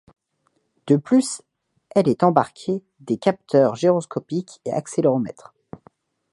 [0.87, 1.43] De plus,
[1.91, 5.53] elle est embarque des capteurs gyroscopique et accéléromètre.